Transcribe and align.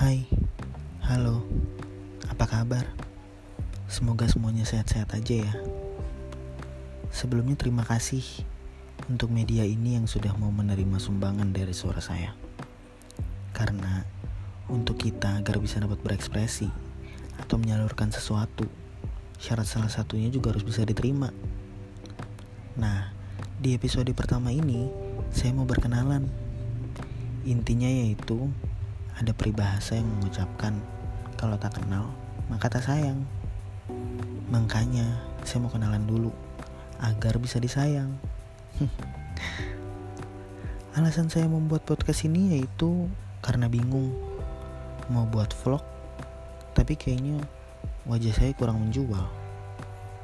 Hai, 0.00 0.24
halo, 1.04 1.44
apa 2.24 2.48
kabar? 2.48 2.88
Semoga 3.84 4.24
semuanya 4.32 4.64
sehat-sehat 4.64 5.12
aja 5.12 5.44
ya. 5.44 5.52
Sebelumnya 7.12 7.52
terima 7.60 7.84
kasih 7.84 8.24
untuk 9.12 9.28
media 9.28 9.60
ini 9.60 10.00
yang 10.00 10.08
sudah 10.08 10.32
mau 10.40 10.48
menerima 10.48 10.96
sumbangan 10.96 11.52
dari 11.52 11.76
suara 11.76 12.00
saya. 12.00 12.32
Karena 13.52 14.00
untuk 14.72 14.96
kita 14.96 15.36
agar 15.36 15.60
bisa 15.60 15.84
dapat 15.84 16.00
berekspresi 16.00 16.72
atau 17.36 17.60
menyalurkan 17.60 18.08
sesuatu, 18.08 18.64
syarat 19.36 19.68
salah 19.68 19.92
satunya 19.92 20.32
juga 20.32 20.56
harus 20.56 20.64
bisa 20.64 20.80
diterima. 20.80 21.28
Nah, 22.80 23.12
di 23.60 23.76
episode 23.76 24.08
pertama 24.16 24.48
ini 24.48 24.88
saya 25.28 25.52
mau 25.52 25.68
berkenalan. 25.68 26.24
Intinya 27.44 27.92
yaitu 27.92 28.48
ada 29.20 29.36
peribahasa 29.36 30.00
yang 30.00 30.08
mengucapkan 30.16 30.72
kalau 31.36 31.60
tak 31.60 31.76
kenal 31.76 32.08
maka 32.48 32.72
tak 32.72 32.88
sayang. 32.88 33.20
Makanya 34.48 35.04
saya 35.44 35.60
mau 35.60 35.70
kenalan 35.70 36.08
dulu 36.08 36.32
agar 36.98 37.36
bisa 37.36 37.60
disayang. 37.60 38.16
Alasan 40.96 41.28
saya 41.28 41.46
membuat 41.46 41.84
podcast 41.84 42.24
ini 42.24 42.58
yaitu 42.58 43.06
karena 43.44 43.68
bingung 43.68 44.10
mau 45.12 45.28
buat 45.28 45.52
vlog 45.62 45.84
tapi 46.74 46.96
kayaknya 46.96 47.38
wajah 48.08 48.32
saya 48.32 48.56
kurang 48.56 48.80
menjual. 48.80 49.28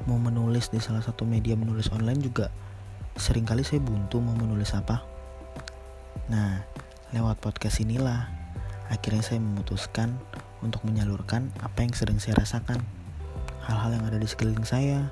Mau 0.09 0.17
menulis 0.17 0.73
di 0.73 0.81
salah 0.81 1.05
satu 1.05 1.21
media 1.21 1.53
menulis 1.53 1.93
online 1.93 2.19
juga 2.19 2.49
sering 3.13 3.45
kali 3.45 3.61
saya 3.61 3.77
buntu 3.77 4.17
mau 4.17 4.33
menulis 4.33 4.73
apa. 4.73 5.05
Nah, 6.27 6.65
lewat 7.15 7.39
podcast 7.39 7.81
inilah 7.81 8.46
akhirnya 8.87 9.23
saya 9.23 9.39
memutuskan 9.43 10.15
untuk 10.63 10.83
menyalurkan 10.87 11.53
apa 11.61 11.85
yang 11.85 11.93
sedang 11.93 12.17
saya 12.17 12.39
rasakan. 12.39 12.81
Hal-hal 13.67 13.99
yang 13.99 14.05
ada 14.07 14.17
di 14.17 14.27
sekeliling 14.27 14.63
saya, 14.63 15.11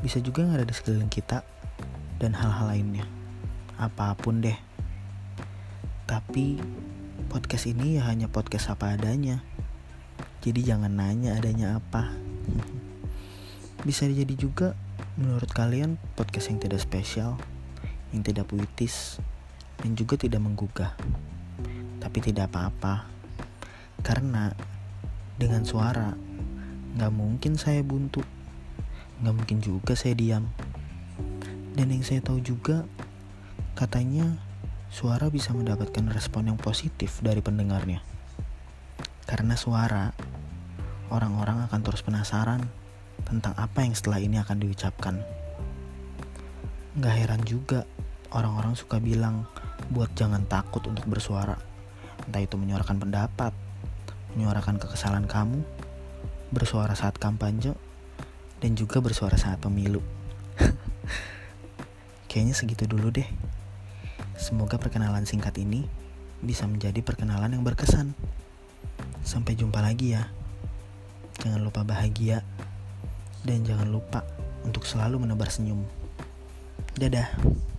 bisa 0.00 0.22
juga 0.22 0.46
yang 0.46 0.54
ada 0.54 0.64
di 0.64 0.72
sekeliling 0.72 1.10
kita, 1.10 1.42
dan 2.20 2.36
hal-hal 2.36 2.70
lainnya. 2.70 3.04
Apa 3.80 4.14
pun 4.14 4.44
deh. 4.44 4.56
Tapi 6.04 6.60
podcast 7.32 7.66
ini 7.66 7.96
ya 7.98 8.06
hanya 8.06 8.28
podcast 8.28 8.70
apa 8.70 8.94
adanya. 8.94 9.40
Jadi 10.44 10.64
jangan 10.64 10.92
nanya 10.92 11.36
adanya 11.36 11.80
apa. 11.80 12.12
Bisa 13.86 14.04
jadi 14.04 14.36
juga 14.36 14.76
menurut 15.16 15.48
kalian 15.50 15.96
podcast 16.14 16.52
yang 16.52 16.60
tidak 16.60 16.80
spesial, 16.84 17.40
yang 18.12 18.20
tidak 18.20 18.46
puitis, 18.48 19.18
dan 19.80 19.96
juga 19.96 20.20
tidak 20.20 20.44
menggugah. 20.44 20.92
Tapi 22.00 22.18
tidak 22.24 22.48
apa-apa. 22.50 23.04
Karena 24.00 24.48
dengan 25.36 25.62
suara 25.68 26.16
nggak 26.96 27.12
mungkin 27.12 27.60
saya 27.60 27.84
buntu. 27.84 28.24
Nggak 29.20 29.34
mungkin 29.36 29.58
juga 29.60 29.92
saya 29.92 30.16
diam. 30.16 30.48
Dan 31.76 31.92
yang 31.92 32.02
saya 32.02 32.24
tahu 32.24 32.40
juga 32.40 32.88
katanya 33.78 34.40
suara 34.90 35.30
bisa 35.30 35.54
mendapatkan 35.54 36.10
respon 36.10 36.50
yang 36.50 36.58
positif 36.58 37.22
dari 37.22 37.44
pendengarnya. 37.44 38.02
Karena 39.28 39.54
suara 39.54 40.10
orang-orang 41.14 41.70
akan 41.70 41.80
terus 41.86 42.02
penasaran 42.02 42.66
tentang 43.22 43.54
apa 43.54 43.86
yang 43.86 43.94
setelah 43.94 44.18
ini 44.18 44.42
akan 44.42 44.58
diucapkan. 44.58 45.22
Nggak 46.98 47.14
heran 47.14 47.42
juga 47.46 47.86
orang-orang 48.34 48.74
suka 48.74 48.98
bilang 48.98 49.46
buat 49.94 50.10
jangan 50.18 50.42
takut 50.50 50.82
untuk 50.90 51.06
bersuara 51.06 51.69
entah 52.30 52.42
itu 52.42 52.54
menyuarakan 52.54 53.02
pendapat 53.02 53.50
menyuarakan 54.34 54.78
kekesalan 54.78 55.26
kamu, 55.26 55.62
bersuara 56.54 56.94
saat 56.94 57.18
kampanye, 57.18 57.74
dan 58.62 58.78
juga 58.78 59.02
bersuara 59.02 59.34
saat 59.34 59.58
pemilu. 59.58 60.02
Kayaknya 62.30 62.54
segitu 62.54 62.84
dulu 62.86 63.10
deh. 63.10 63.26
Semoga 64.38 64.78
perkenalan 64.78 65.26
singkat 65.26 65.58
ini 65.58 65.84
bisa 66.40 66.64
menjadi 66.64 67.02
perkenalan 67.02 67.52
yang 67.58 67.66
berkesan. 67.66 68.14
Sampai 69.26 69.58
jumpa 69.58 69.82
lagi 69.82 70.16
ya. 70.16 70.30
Jangan 71.40 71.60
lupa 71.60 71.82
bahagia 71.82 72.44
dan 73.44 73.64
jangan 73.64 73.88
lupa 73.88 74.24
untuk 74.62 74.84
selalu 74.86 75.26
menebar 75.26 75.48
senyum. 75.50 75.82
Dadah. 76.96 77.69